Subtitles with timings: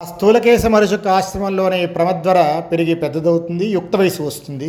[0.00, 2.38] ఆ స్థూలకేశ మరుచుక్క ఆశ్రమంలోనే ప్రమద్వర
[2.70, 4.68] పెరిగి పెద్దదవుతుంది యుక్త వయసు వస్తుంది.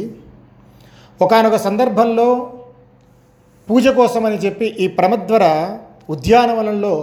[1.20, 2.28] ఒకానొక సందర్భంలో
[3.68, 5.46] పూజ కోసమని చెప్పి ఈ ప్రమద్వర
[6.10, 6.94] ఉద్యానవనంలో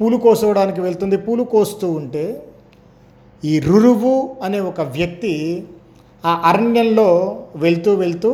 [0.00, 1.18] పూలు కోసుకోవడానికి వెళ్తుంది.
[1.26, 2.24] పూలు కోస్తూ ఉంటే
[3.42, 5.34] ఈ రురువు అనే ఒక వ్యక్తి
[6.24, 7.08] ఆ అరణ్యంలో
[7.56, 8.32] వెళ్తూ వెళ్తూ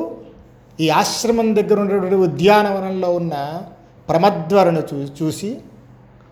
[0.79, 3.35] ఈ ఆశ్రమం దగ్గర ఉన్నటువంటి ఉద్యానవనంలో ఉన్న
[4.09, 5.53] ప్రమద్వరను చూ చూసి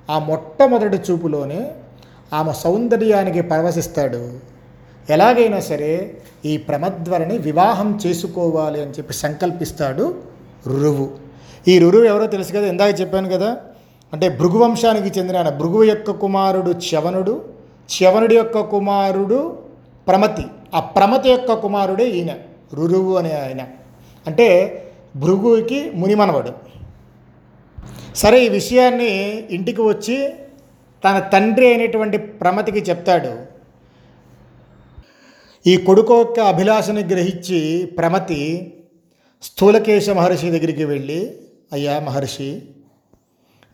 [0.09, 1.61] ఆ మొట్టమొదటి చూపులోనే
[2.33, 4.33] ఆమె సౌందర్యానికి పరవశిస్తాడు.
[5.11, 10.15] ఎలాగైనా సరే ఈ ప్రమద్వరని వివాహం చేసుకోవాలి అని చెప్పి సంకల్పిస్తాడు
[10.67, 11.11] రురువు.
[11.69, 13.57] ఈ రురువు ఎవరో తెలుసు కదా ఇందాక చెప్పాను కదా.
[14.13, 17.45] అంటే భృగువంశానికి చెందిన ఆయన భృగువు యొక్క కుమారుడు చ్యవనుడు
[17.97, 19.59] చ్యవనుడి యొక్క కుమారుడు
[20.09, 20.43] ప్రమతి.
[20.75, 22.31] ఆ ప్రమతి యొక్క కుమారుడే ఈయన
[22.75, 23.63] రురువు అనే ఆయన.
[24.27, 24.47] అంటే
[25.17, 26.53] భృగువుకి మునిమనవడు.
[28.15, 30.35] సరే ఈ విషయాన్ని ఇంటికి వచ్చి
[31.05, 33.33] తన తండ్రి అయినటువంటి ప్రమతికి చెప్తాడు
[35.67, 38.73] ఈ కొడుకు యొక్క అభిలాషని గ్రహించి ప్రమతి
[39.43, 41.39] స్థూలకేశ మహర్షి దగ్గరికి వెళ్ళి
[41.73, 42.63] అయ్యా మహర్షి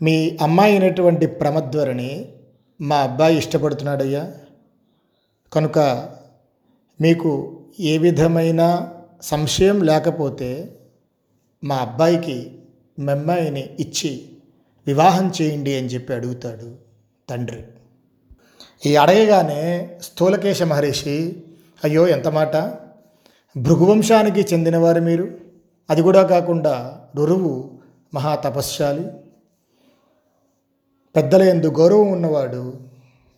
[0.02, 2.26] మీ అమ్మాయి అయినటువంటి ప్రమద్వరని
[2.80, 4.32] మా అబ్బాయి ఇష్టపడుతున్నాడయ్యా.
[5.52, 5.78] కనుక
[7.00, 7.30] మీకు
[7.80, 8.90] ఏ విధమైన
[9.22, 10.78] సంశయం లేకపోతే
[11.64, 12.50] మా అబ్బాయికి
[12.98, 14.28] మెమ్మాయిని ఇచ్చి
[14.86, 16.83] వివాహం చేయండి అని చెప్పి అడుగుతాడు.
[17.28, 17.64] తండ్రి.
[18.86, 21.44] ఈ అడగగానే స్థూలకేశ మహర్షి
[21.84, 22.56] అయ్యో ఎంత మాట.
[23.56, 25.28] భృగువంశానికి చెందినవారు మీరు.
[25.90, 27.70] అది కూడా కాకుండా రురువు
[28.14, 29.10] మహా తపశ్శాలి
[31.16, 32.80] పెద్దల ఎందు గౌరవం ఉన్నవాడు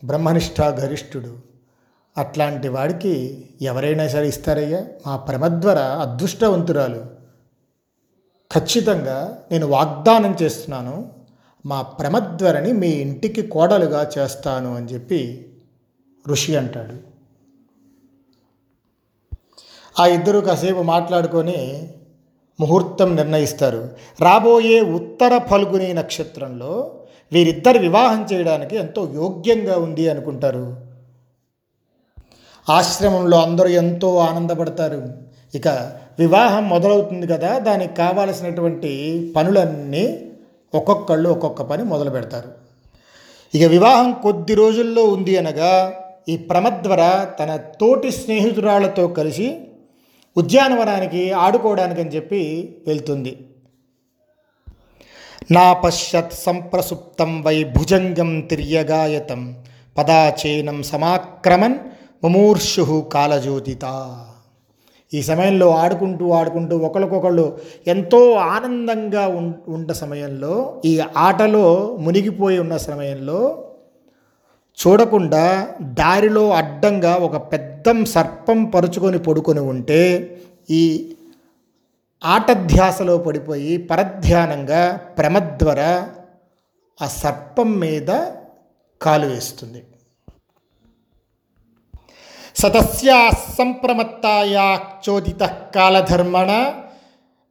[0.04, 1.36] బ్రహ్మనిష్ట గరిష్ఠుడు.
[2.18, 4.86] అట్లాంటి వాడికి ఎవరైనా సరే ఇస్తారయ్యా?
[5.06, 7.04] మా ప్రమద్వర అదృష్టవంతురాలు.
[8.54, 11.15] ఖచ్చితంగా నేను వాగ్దానం చేస్తున్నాను.
[11.66, 15.46] మా ప్రమద్వరని మీ ఇంటికి కోడలుగా చేస్తాను అని చెప్పి
[16.28, 16.94] ఋషి అంటాడు.
[20.00, 21.90] ఆ ఇద్దరు కాసేపు మాట్లాడుకొని
[22.60, 23.88] ముహూర్తం నిర్ణయిస్తారు.
[24.20, 27.00] రాబోయే ఉత్తర ఫల్గుని నక్షత్రంలో
[27.32, 30.76] వీరిద్దరు వివాహం చేయడానికి ఎంతో యోగ్యంగా ఉంది అనుకుంటారు.
[32.68, 35.12] ఆశ్రమంలో అందరూ ఎంతో ఆనందపడతారు.
[35.54, 35.68] ఇక
[36.18, 38.92] వివాహం మొదలవుతుంది కదా దానికి కావాల్సినటువంటి
[39.36, 40.25] పనులన్నీ
[40.78, 42.50] ఒక్కొక్కళ్ళు ఒక్కొక్క పని మొదలు పెడతారు.
[43.54, 45.72] ఇక వివాహం కొద్ది రోజుల్లో ఉంది అనగా
[46.28, 47.02] ఈ ప్రమద్వర
[47.40, 49.48] తన తోటి స్నేహితురాళ్ళతో కలిసి
[50.36, 52.40] ఉద్యానవనానికి ఆడుకోవడానికి అని చెప్పి
[52.86, 53.32] వెళ్తుంది.
[55.50, 59.42] నా పశ్యత్ సంప్రసుప్తం వై భుజంగం తిర్యగాయతం
[59.98, 61.78] పదాచేనం సమాక్రమన్
[62.24, 63.84] ముమూర్షు కాలజ్యోతిత.
[65.12, 73.62] ఈ సమయంలో ఆడుకుంటూ ఆడుకుంటూ ఒకరికొకళ్ళు ఎంతో ఆనందంగా ఉం ఉన్న సమయంలో ఈ ఆటలో మునిగిపోయి ఉన్న సమయంలో
[74.74, 80.38] చూడకుండా దారిలో అడ్డంగా ఒక పెద్ద సర్పం పరుచుకొని పడుకొని ఉంటే
[80.70, 81.14] ఈ
[82.24, 85.80] ఆటధ్యాసలో పడిపోయి పరధ్యానంగా ప్రమద్వర
[87.00, 88.10] ఆ సర్పం మీద
[89.02, 89.84] కాలు వేస్తుంది.
[92.56, 95.42] సతస్యా సంప్రమత్తాయా చోదిత
[95.74, 96.74] కాలధర్మణ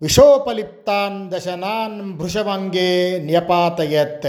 [0.02, 4.28] విషోపలిప్తాన్ దశనాన్ భృషవంగే న్యపాతయత్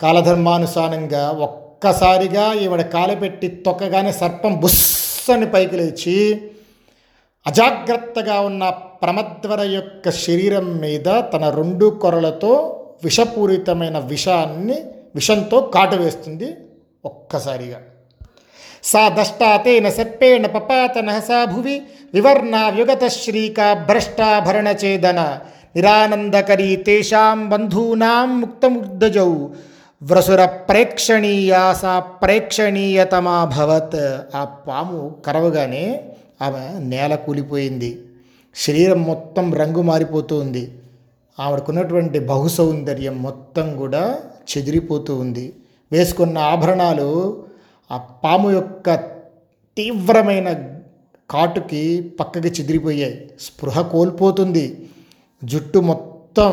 [0.00, 6.40] కాలధర్మానుసారంగా ఒక్కసారిగా ఈవిడ కాలపెట్టి తొక్కగానే సర్పం బుస్సని పైకి లేచి
[7.46, 12.52] అజాగ్రత్తగా ఉన్న ప్రమద్వర యొక్క శరీరం మీద తన రెండు కొరలతో
[13.04, 14.78] విషపూరితమైన విషాన్ని
[15.14, 16.56] విషంతో కాటు వేస్తుంది
[17.04, 17.78] ఒక్కసారిగా.
[18.82, 21.82] సా దష్టాతేన సర్పేణ పపాతన సా భువి
[22.14, 25.38] వివర్ణ వ్యుగత శ్రీకా భ్రష్టాభరణచేదన
[25.76, 29.32] నిరానందకరీ తేషాం బంధూనాం ముక్తముగ్ధజౌ
[30.02, 33.96] వ్రసుర ప్రేక్షణీయా సా ప్రేక్షణీయతమాభవత్
[34.36, 36.00] ఆ పాము కరవగానే
[36.42, 38.02] ఆమె నేల కూలిపోయింది.
[38.54, 40.72] శరీరం మొత్తం రంగు మారిపోతూ ఉంది
[41.40, 44.18] ఆవిడకున్నటువంటి బహుసౌందర్యం మొత్తం కూడా
[44.50, 45.52] చెదిరిపోతూ ఉంది.
[45.92, 47.42] వేసుకున్న ఆభరణాలు
[47.90, 48.94] ఆ పాము యొక్క
[49.76, 50.56] తీవ్రమైన
[51.30, 53.30] కాటుకి పక్కకి చిదిరిపోయాయి.
[53.40, 54.88] స్పృహ కోల్పోతుంది.
[55.44, 56.50] జుట్టు మొత్తం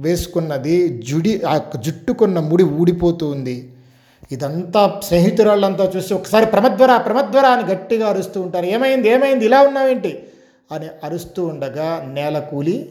[0.00, 3.72] వేసుకున్నది జుడి ఆ జుట్టుకున్న ముడి ఊడిపోతూ ఉంది
[4.32, 8.66] ఇదంతా స్నేహితురాళ్ళంతా చూసి ఒకసారి ప్రమద్వర ప్రమద్వర అని గట్టిగా అరుస్తూ ఉంటారు.
[8.66, 10.22] ఏమైంది ఏమైంది ఇలా ఉన్నావేంటి?
[10.72, 12.90] అని అరుస్తూ ఉండగా నేల కూలి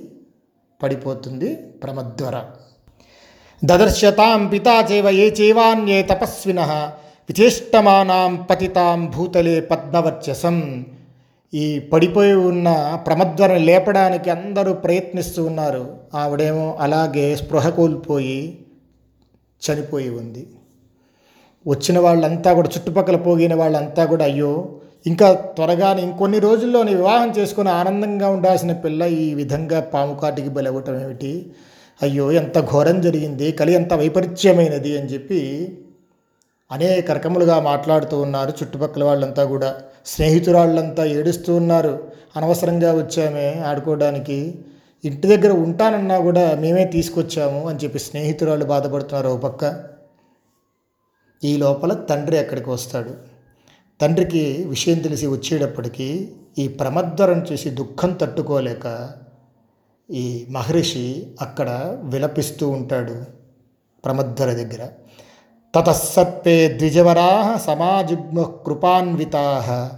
[0.83, 2.43] పడిపోతుంది ప్రమద్వర.
[3.65, 6.91] దదర్శతాం పితా చేవ ఏ చేవాన్యే తపస్విన.
[7.31, 10.85] విచేష్టమానాం పతితాం భూతలే పద్మవర్చసం.
[11.53, 15.95] ఈ పడిపోయి ఉన్న ప్రమద్వరం లేపడానికి అందరూ ప్రయత్నిస్తూ ఉన్నారు.
[16.15, 18.57] ఆవిడేమో అలాగే స్పృహ కోల్పోయి
[19.61, 20.47] చనిపోయి ఉంది.
[21.67, 24.75] వచ్చిన వాళ్ళంతా కూడా చుట్టుపక్కల పోగిన వాళ్ళంతా కూడా అయ్యో
[25.05, 31.51] ఇంకా త్వరగానే ఇంకొన్ని రోజుల్లోనే వివాహం చేసుకుని ఆనందంగా ఉండాల్సిన పిల్ల ఈ విధంగా పాము కాటికి బలవటం ఏమిటి?
[32.01, 35.77] అయ్యో ఎంత ఘోరం జరిగింది కలి ఎంత వైపరీత్యమైనది అని చెప్పి
[36.71, 38.49] అనేక రకములుగా మాట్లాడుతూ ఉన్నారు.
[38.49, 42.11] చుట్టుపక్కల వాళ్ళంతా కూడా స్నేహితురాళ్ళంతా ఏడుస్తూ ఉన్నారు.
[42.37, 44.65] అనవసరంగా వచ్చామే ఆడుకోవడానికి.
[45.05, 49.83] ఇంటి దగ్గర ఉంటానన్నా కూడా మేమే తీసుకొచ్చాము అని చెప్పి స్నేహితురాళ్ళు బాధపడుతున్నారు ఒక పక్క.
[51.43, 53.11] ఈ లోపల తండ్రి అక్కడికి వస్తాడు.
[54.01, 59.11] తండ్రికి విషయం తెలిసి వచ్చేటప్పటికీ ఈ ప్రమద్వరం చూసి దుఃఖం తట్టుకోలేక
[60.11, 63.23] ఈ మహర్షి అక్కడ విలపిస్తూ ఉంటాడు
[64.05, 64.87] ప్రమద్వర దగ్గర.
[65.75, 69.91] తతసర్పే ద్విజవరా సమాజుగ్మ కృపాన్వితా.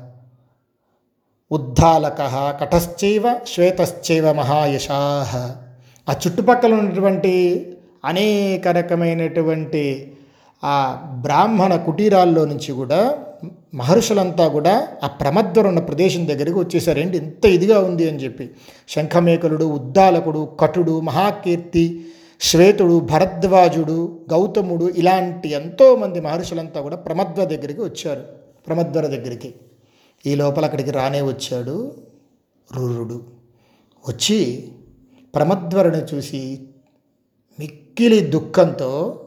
[1.52, 2.22] ఉద్దాలక
[2.62, 5.00] కటశ్చైవ శ్వేతశ్చైవ మహాయశా.
[6.10, 7.34] ఆ చుట్టుపక్కల ఉన్నటువంటి
[8.06, 10.14] అనేక రకమైనటువంటి
[10.64, 10.76] ఆ
[11.22, 13.18] బ్రాహ్మణ కుటీరాల్లో నుంచి కూడా
[13.74, 18.50] మహర్షులంతా కూడా ఆ ప్రమద్వరం ఉన్న ప్రదేశం దగ్గరికి వచ్చేసారు ఏంటి ఇంత ఇదిగా ఉంది అని చెప్పి.
[18.90, 22.06] శంఖమేకలుడు ఉద్దాలకుడు కటుడు మహాకీర్తి
[22.42, 28.24] శ్వేతుడు భరద్వాజుడు గౌతముడు ఇలాంటి ఎంతోమంది మహర్షులంతా కూడా ప్రమద్వ దగ్గరికి వచ్చారు.
[28.68, 29.54] ప్రమద్వర దగ్గరికి.
[30.26, 31.96] ఈ లోపల అక్కడికి రానే వచ్చాడు
[32.76, 33.22] రురుడు.
[34.08, 34.70] వచ్చి
[35.36, 36.68] ప్రమద్వరని చూసి
[37.60, 39.20] మిక్కిలి దుఃఖంతో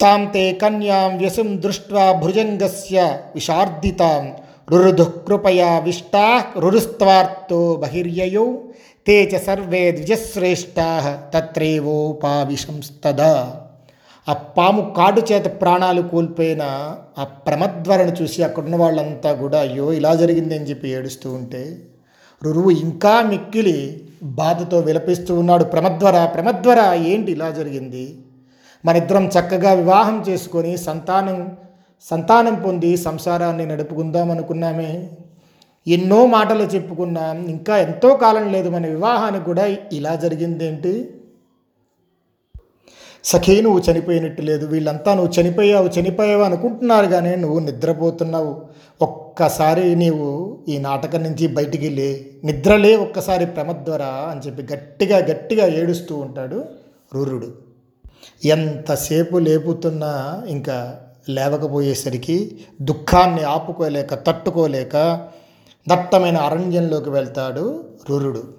[0.00, 4.36] తాం తే కన్యాం వ్యసం దృష్ట్వా భుజంగస్య విషార్దితాం
[4.70, 8.56] రురుదుఃకృపయా విష్టా రురుస్త్వార్తో బహిర్యయౌ
[9.06, 10.86] తే చ సర్వే ద్విజశ్రేష్టా
[11.34, 13.32] తత్రేవోపావిశంస్తదా.
[14.26, 16.62] ఆ పాము కాడు చేత ప్రాణాలు కోల్పోయిన
[17.18, 21.62] ఆ ప్రమద్వరను చూసి అక్కడున్న వాళ్ళంతా కూడా అయ్యో ఇలా జరిగింది అని చెప్పి ఏడుస్తూ ఉంటే
[22.42, 23.78] రురువు ఇంకా మిక్కిలి
[24.22, 25.64] బాధతో విలపిస్తూ ఉన్నాడు.
[25.64, 26.80] ప్రమద్వర ప్రమద్వర
[27.12, 28.06] ఏంటి ఇలా జరిగింది?
[28.84, 31.38] మనిద్దరం చక్కగా వివాహం చేసుకొని సంతానం
[32.06, 34.90] సంతానం పొంది సంసారాన్ని నడుపుకుందాం అనుకున్నామే.
[35.86, 41.10] ఎన్నో మాటలు చెప్పుకున్నాం ఇంకా ఎంతో కాలం లేదు మన వివాహానికి కూడా ఇలా జరిగిందేంటి?
[43.24, 44.66] సఖీ నువ్వు చనిపోయినట్టు లేదు.
[44.66, 48.62] వీళ్ళంతా నువ్వు చనిపోయావు చనిపోయావు అనుకుంటున్నారు కానీ నువ్వు నిద్రపోతున్నావు.
[49.02, 56.16] ఒక్కసారి నీవు ఈ నాటకం నుంచి బయటికి లే నిద్రలే ఒక్కసారి ప్రమద్వర అని చెప్పి గట్టిగా గట్టిగా ఏడుస్తూ
[56.16, 56.64] ఉంటాడు
[57.14, 57.54] రూరుడు.
[58.44, 60.98] ఎంతసేపు లేపుతున్నా ఇంకా
[61.28, 64.96] లేవకపోయేసరికి దుఃఖాన్ని ఆపుకోలేక తట్టుకోలేక
[65.88, 68.54] దట్టమైన అరణ్యంలోకి వెళ్తాడు రురుడు.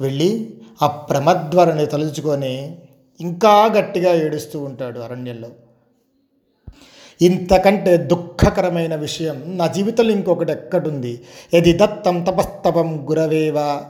[0.00, 2.78] వెళ్ళి ఆ ప్రమద్వరని తలుచుకొని
[3.20, 5.48] ఇంకా గట్టిగా ఏడుస్తూ ఉంటాడు అరణ్యంలో.
[7.22, 11.20] ఇంతకంటే దుఃఖకరమైన విషయం నా జీవితంలో ఇంకొకటి ఎక్కడుంది?
[11.54, 13.82] యది దత్తం తపస్తపం గురవేవా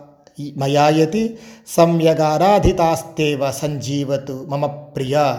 [0.57, 1.39] మయాయతి
[1.69, 5.35] సమ్యగారాధితాస్తేవ సంజీవతు మమ ప్రియ.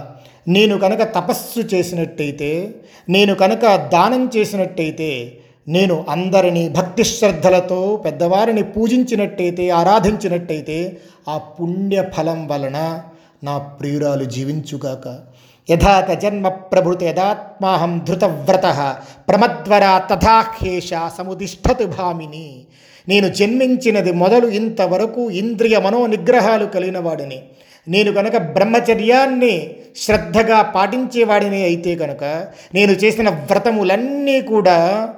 [0.48, 2.76] నేను కనుక తపస్సు చేసినట్టయితే
[3.10, 10.98] నేను కనుక దానం చేసినట్టయితే నేను అందరినీ భక్తి శ్రద్ధలతో పెద్దవారిని పూజించినట్టయితే ఆరాధించినట్టయితే
[11.28, 13.02] ఆ పుణ్య ఫలం వలన
[13.44, 15.20] నా ప్రియురాలు జీవించుగాక.
[15.72, 18.96] యథాత జన్మ ప్రభృత యదాత్మాహం ధృతవ్రత
[19.30, 22.66] ప్రమద్వరా తథాహేష సముదిష్టతు భామిని.
[23.08, 27.42] నేను జన్మించినది మొదలు ఇంతవరకు ఇంద్రియ మనోనిగ్రహాలు కలిగిన వాడిని.
[27.88, 32.24] నేను కనుక బ్రహ్మచర్యాన్ని శ్రద్ధగా పాటించేవాడిని అయితే కనుక
[32.74, 35.10] నేను చేసిన వ్రతములన్నీ కూడా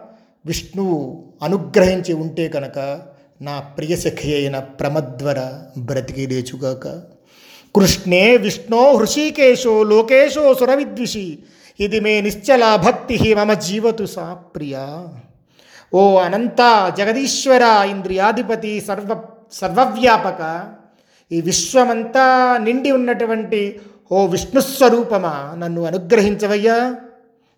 [0.45, 3.01] విష్ణువు అనుగ్రహించి ఉంటే కనుక
[3.41, 6.87] నా ప్రియసఖి అయిన ప్రమద్వర బ్రతికి లేచుగాక.
[7.75, 11.39] కృష్ణే విష్ణో హృషికేశో లోకేశో సురవిద్విషి
[11.79, 15.07] ఇది మే నిశ్చల భక్తి మమ జీవతు సా ప్రియా.
[15.93, 20.71] ఓ అనంత జగదీశ్వర ఇంద్రియాధిపతి సర్వ సర్వవ్యాపక
[21.31, 23.79] ఈ విశ్వమంతా నిండి ఉన్నటువంటి
[24.11, 26.95] ఓ విష్ణుస్వరూపమా నన్ను అనుగ్రహించవయ్యా?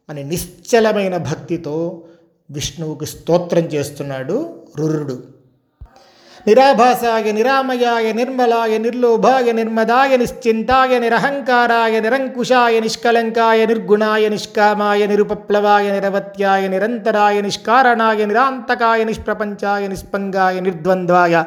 [0.10, 2.04] అని నిశ్చలమైన భక్తితో
[2.50, 5.24] విష్ణువుకి స్తోత్రం చేస్తున్నాడు రురుడు.
[6.48, 18.26] నిరాభాసాయ నిరామయాయ నిర్మలాయ నిర్లోభాయ నిర్మదాయ నిశ్చింతాయ నిరహంకారాయ నిరంకుశాయ నిష్కలంకాయ నిర్గుణాయ నిష్కామాయ నిరుపప్లవాయ నిరవత్యాయ నిరంతరాయ నిష్కారణాయ
[18.26, 21.44] నిరాంతకాయ నిష్ప్రపంచాయ నిస్పంగాయ నిర్ద్వంద్వాయ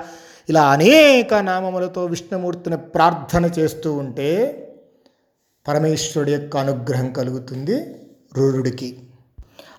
[0.49, 4.31] ఇలా అనేక నామములతో విష్ణుమూర్తిని ప్రార్థన చేస్తూ ఉంటే
[5.69, 7.77] పరమేశ్వరుడి యొక్క అనుగ్రహం కలుగుతుంది
[8.37, 8.99] రూరుడికి.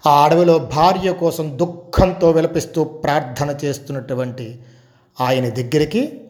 [0.08, 4.60] ఆ అడవిలో భార్య కోసం దుఃఖంతో విలపిస్తూ ప్రార్థన చేస్తున్నటువంటి
[5.22, 6.22] ఆయన దగ్గరికి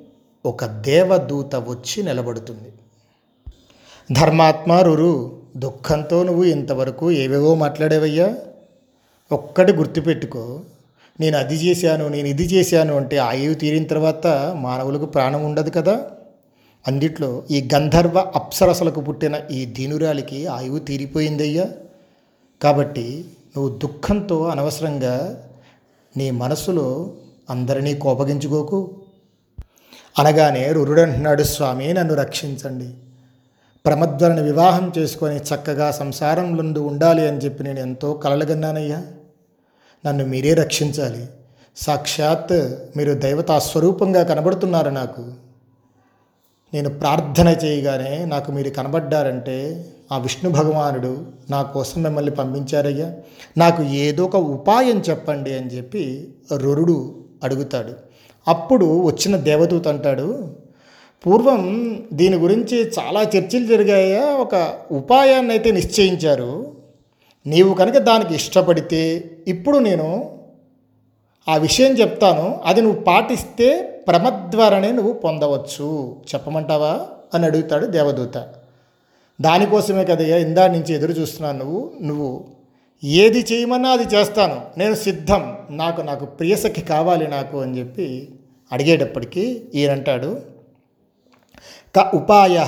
[0.45, 2.71] ఒక దేవదూత వచ్చి నిలబడుతుంది.
[4.13, 8.35] ధర్మాత్మారురు దుఃఖంతో నువ్వు ఇంతవరకు ఏవేవో మాట్లాడేవయ్యా?
[9.31, 10.59] ఒక్కటి గుర్తుపెట్టుకో.
[11.19, 16.11] నేను అది చేశాను నేను ఇది చేశాను అంటే ఆయువు తీరిన తర్వాత మానవులకు ప్రాణం ఉండదు కదా?
[16.87, 21.65] అందిట్లో ఈ గంధర్వ అప్సరసలకు పుట్టిన ఈ దీనురాలికి ఆయువు తీరిపోయిందయ్యా?
[22.61, 23.25] కాబట్టి
[23.59, 25.43] నువ్వు దుఃఖంతో అనవసరంగా
[26.17, 27.13] నీ మనసులో
[27.49, 29.01] అందరినీ కోపగించుకోకు.
[30.19, 32.93] అనగానే రురుడంటున్నాడు స్వామి నన్ను రక్షించండి.
[33.85, 39.03] ప్రమద్వరని వివాహం చేసుకొని చక్కగా సంసారంలో ఉండాలి అని చెప్పి నేను ఎంతో కలలుగన్నానయ్యా.
[40.05, 41.29] నన్ను మీరే రక్షించాలి.
[41.77, 45.33] సాక్షాత్ మీరు దైవతా స్వరూపంగా కనబడుతున్నారు నాకు.
[46.73, 53.13] నేను ప్రార్థన చేయగానే నాకు మీరు కనబడ్డారంటే ఆ విష్ణు భగవానుడు నా కోసం మిమ్మల్ని పంపించారయ్యా.
[53.57, 57.93] నాకు ఏదో ఒక ఉపాయం చెప్పండి అని చెప్పి రురుడు అడుగుతాడు.
[58.47, 60.49] అప్పుడు వచ్చిన దేవదూత అంటాడు
[61.27, 64.25] పూర్వం దీని గురించి చాలా చర్చలు జరిగాయా?
[64.25, 66.75] ఒక ఉపాయాన్ని అయితే నిశ్చయించారు.
[67.47, 70.39] నీవు కనుక దానికి ఇష్టపడితే ఇప్పుడు నేను
[71.49, 72.59] ఆ విషయం చెప్తాను.
[72.65, 76.15] అది నువ్వు పాటిస్తే ప్రమద్వారనే నువ్వు పొందవచ్చు.
[76.35, 76.99] చెప్పమంటావా?
[77.33, 78.49] అని అడుగుతాడు దేవదూత.
[79.41, 81.91] దానికోసమే కదయ్యా ఇందా నుంచి ఎదురు చూస్తున్నాను నువ్వు?
[82.01, 82.45] నువ్వు
[83.03, 84.61] ఏది చేయమన్నా అది చేస్తాను.
[84.77, 85.57] నేను సిద్ధం.
[85.69, 88.29] నాకు నాకు ప్రియసఖి కావాలి నాకు అని చెప్పి
[88.71, 90.41] అడిగేటప్పటికీ ఈయనంటాడు
[91.99, 92.65] క ఉపాయ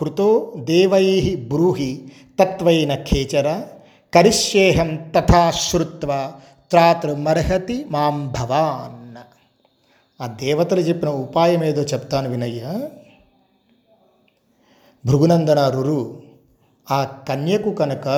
[0.00, 2.04] కృతో దేవై బ్రూహి
[2.40, 3.62] తత్వైన ఖేచర
[4.14, 6.32] కరిష్యేహం తథా శ్రుత్వ
[6.70, 9.00] త్రాతృమర్హతి మాం భవాన్.
[10.22, 12.82] ఆ దేవతలు చెప్పిన ఉపాయం ఏదో చెప్తాను వినయ్యా.
[15.06, 16.22] భృగునందనారురు
[16.90, 18.08] ఆ కన్యకు కనుక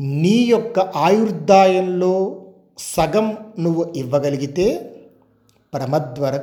[0.00, 2.42] నీ యొక్క ఆయుర్దాయంలో
[2.78, 4.96] సగం నువ్వు ఇవ్వగలిగితే
[5.74, 6.36] ప్రమద్వర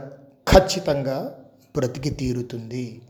[0.47, 1.39] ఖచ్చితంగా
[1.77, 3.01] బ్రతికి తీరుతుంది.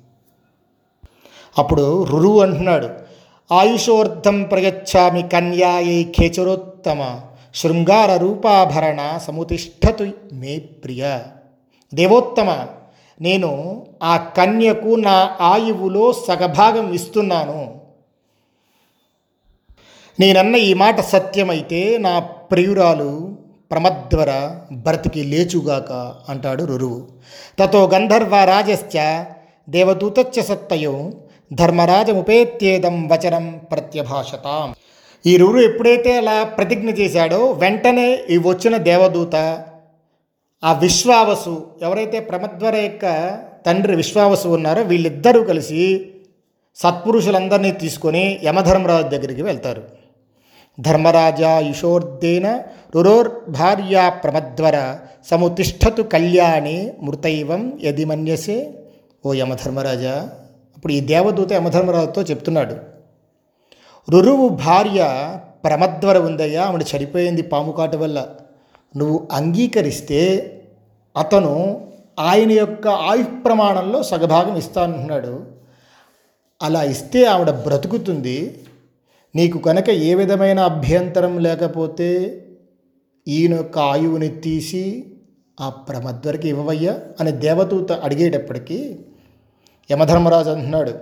[1.58, 2.90] అప్పుడు రురు అంటున్నాడు
[3.52, 7.20] ఆయుషోర్ధం ప్రయచ్చామి కన్యాయై ఖేచరోత్తమ
[7.56, 11.20] శృంగార రూపాభరణ సముతిష్టతు మే ప్రియ.
[11.94, 12.68] దేవోత్తమ
[13.22, 13.52] నేను
[14.04, 17.82] ఆ కన్యకు నా ఆయువులో సగభాగం ఇస్తున్నాను.
[20.20, 23.38] నేనన్న ఈ మాట సత్యమైతే నా ప్రియురాలు
[23.72, 24.32] ప్రమద్వర
[24.72, 25.92] భర్తికి లేచుగాక
[26.30, 27.08] అంటాడు రురువు
[27.60, 29.24] తతో గంధర్వరాజశ్చ
[29.70, 31.12] దేవదూతచ్చ సత్తయో
[31.54, 34.76] ధర్మరాజముపేత్యేదం వచనం ప్రత్యభాషతాం.
[35.26, 39.36] ఈ రురు ఎప్పుడైతే అలా ప్రతిజ్ఞ చేశాడో వెంటనే ఈ వచ్చిన దేవదూత
[40.64, 43.06] ఆ విశ్వావసు ఎవరైతే ప్రమద్వర యొక్క
[43.66, 46.12] తండ్రి విశ్వావసు ఉన్నారో వీళ్ళిద్దరూ కలిసి
[46.76, 49.84] సత్పురుషులందరినీ తీసుకొని యమధర్మరాజు దగ్గరికి వెళ్తారు.
[50.80, 52.64] ధర్మరాజా యుషోర్దేన
[52.96, 55.00] రురోర్ భార్యా ప్రమద్వర
[55.30, 58.74] సముతిష్టతు కళ్యాణి మృతైవం యది మన్యసే.
[59.26, 60.30] ఓ యమధర్మరాజా
[60.76, 62.76] అప్పుడు ఈ దేవదూత యమధర్మరాజుతో చెప్తున్నాడు.
[64.12, 65.30] రురువు భార్య
[65.64, 68.28] ప్రమద్వర ఉందయ్యా ఆవిడ చనిపోయింది పాముకాటు వల్ల.
[68.96, 70.22] నువ్వు అంగీకరిస్తే
[71.18, 71.84] అతను
[72.20, 75.46] ఆయన యొక్క ఆయుష్ ప్రమాణంలో సగభాగం ఇస్తానంటున్నాడు.
[76.62, 78.66] అలా ఇస్తే ఆవిడ బ్రతుకుతుంది.
[79.36, 82.10] నీకు కనుక ఏ విధమైన అభ్యంతరం లేకపోతే
[83.28, 85.12] ఈయన యొక్క ఆయువుని తీసి
[85.60, 89.00] ఆ ప్రమద్వరికి ఇవ్వవయ్యా అని దేవదూత అడిగేటప్పటికీ
[89.92, 90.94] యమధర్మరాజు అంటున్నాడు.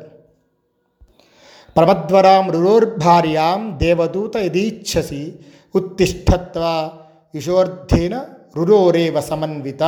[1.75, 5.35] ప్రమద్వరాం రురోర్భార్యాం దేవదూత యదీచ్ఛసి
[5.75, 6.89] ఉత్తిష్టత్వ
[7.35, 8.25] యుషోర్ధేన
[8.57, 9.83] రురోరేవ సమన్విత.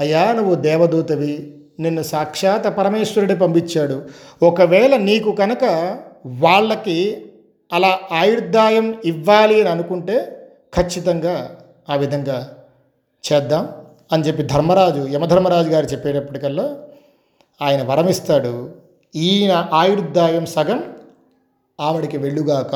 [0.00, 1.56] అయ్యా నువ్వు దేవదూతవి.
[1.80, 4.06] నిన్ను సాక్షాత్ పరమేశ్వరుడే పంపించాడు.
[4.42, 5.64] ఒకవేళ నీకు కనుక
[6.26, 7.26] వాళ్ళకి
[7.72, 11.58] అలా ఆయుర్దాయం ఇవ్వాలి అని అనుకుంటే ఖచ్చితంగా
[11.90, 12.56] ఆ విధంగా
[13.32, 13.68] చేద్దాం
[14.12, 16.78] అని చెప్పి ధర్మరాజు యమధర్మరాజు గారు చెప్పేటప్పటికల్లా
[17.62, 18.70] ఆయన వరమిస్తాడు.
[19.16, 20.94] ఈయన ఆయుర్దాయం సగం
[21.80, 22.74] ఆవిడికి వెళ్ళుగాక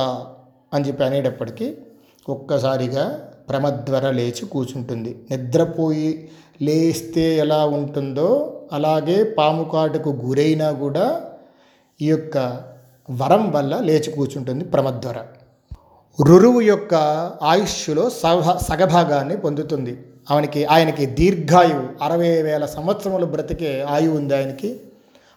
[0.75, 1.75] అని చెప్పి అనేటప్పటికీ
[2.29, 6.29] ఒక్కసారిగా ప్రమద్వర లేచి కూర్చుంటుంది నిద్రపోయి
[6.63, 8.29] లేస్తే ఎలా ఉంటుందో
[8.73, 11.23] అలాగే పాము కాటుకు గురైనా కూడా
[12.01, 12.39] ఈ యొక్క
[13.11, 15.19] వరం వల్ల లేచి కూర్చుంటుంది ప్రమద్వర
[16.21, 16.95] రురువు యొక్క
[17.43, 19.99] ఆయుష్లో సభ సగభాగాన్ని పొందుతుంది.
[20.31, 24.81] ఆమెకి ఆయనకి దీర్ఘాయువు అరవై వేల సంవత్సరములు బ్రతికే ఆయువు ఉంది ఆయనకి.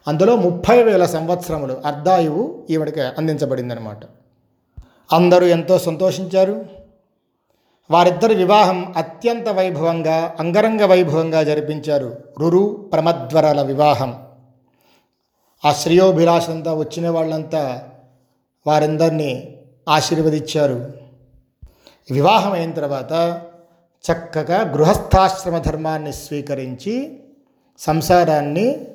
[0.08, 3.98] అందులో ముప్పై వేల సంవత్సరములు అర్ధాయువు ఈవిడికి అందించబడిందనమాట
[5.12, 6.79] అందరూ ఎంతో సంతోషించారు.
[7.90, 14.22] వారిద్దరి వివాహం అత్యంత వైభవంగా అంగరంగ వైభవంగా జరిపించారు రురు ప్రమద్వరల వివాహం.
[15.64, 17.88] ఆ శ్రేయోభిలాషంతా వచ్చిన వాళ్ళంతా
[18.66, 20.92] వారందరినీ ఆశీర్వదించారు.
[22.10, 23.42] వివాహం అయిన తర్వాత
[24.04, 27.20] చక్కగా గృహస్థాశ్రమ ధర్మాన్ని స్వీకరించి
[27.78, 28.86] సంసారాన్ని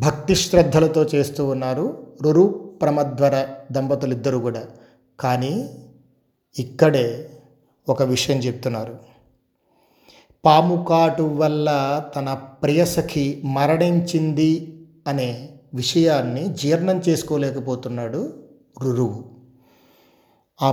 [0.00, 2.42] భక్తి శ్రద్ధలతో చేస్తూ ఉన్నారు రురు
[2.82, 4.64] ప్రమద్వర దంపతులిద్దరూ కూడా.
[5.20, 5.70] కానీ
[6.58, 7.28] ఇక్కడే
[7.88, 8.98] ఒక విషయం చెప్తున్నారు.
[10.44, 11.70] పాము కాటు వల్ల
[12.16, 18.44] తన ప్రియసఖి మరణించింది అనే విషయాన్ని జీర్ణం చేసుకోలేకపోతున్నాడు
[18.82, 19.24] రురువు.
[20.62, 20.70] ఆ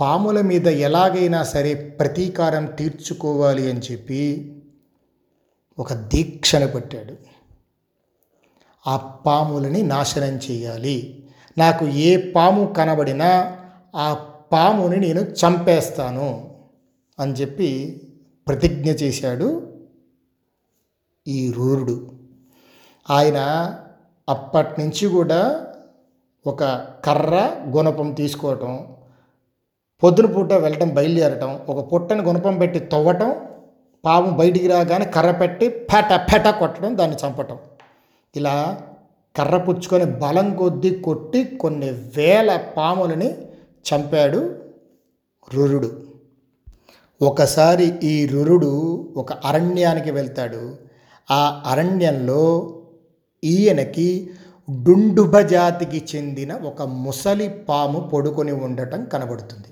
[0.00, 4.52] పాముల మీద ఎలాగైనా సరే ప్రతీకారం తీర్చుకోవాలి అని చెప్పి
[5.78, 7.14] ఒక దీక్షను పెట్టాడు.
[8.86, 11.26] ఆ పాములని నాశనం చేయాలి.
[11.58, 13.58] నాకు ఏ పాము కనబడినా
[13.96, 16.51] ఆ పాముని నేను చంపేస్తాను.
[17.22, 17.68] అని చెప్పి
[18.46, 19.48] ప్రతిజ్ఞ చేశాడు
[21.28, 22.10] ఈ రూరుడు.
[23.10, 23.38] ఆయన
[24.28, 25.66] అప్పటి నుంచి కూడా
[26.46, 26.64] ఒక
[27.04, 27.34] కర్ర
[27.76, 28.96] గుణపం తీసుకోవటం
[30.02, 33.34] పొద్దున పూట వెళ్ళటం బయలుదేరటం ఒక పుట్టని గుణపం పెట్టి తవ్వటం
[34.04, 37.58] పాము బయటికి రాగానే కర్ర పెట్టి పెట పెట కొట్టడం దాన్ని చంపటం.
[38.36, 38.54] ఇలా
[39.36, 43.30] కర్ర పుచ్చుకొని బలం కొద్దీ కొట్టి కొన్ని వేల పాములని
[43.88, 44.40] చంపాడు
[45.54, 46.11] రురుడు.
[47.22, 48.70] ఒకసారి ఈ రురుడు
[49.16, 50.76] ఒక అరణ్యానికి వెళ్తాడు.
[51.30, 52.44] ఆ అరణ్యంలో
[53.44, 54.30] ఈయనకి
[54.70, 59.71] డుండుభ జాతికి చెందిన ఒక ముసలి పాము పడుకొని ఉండటం కనబడుతుంది.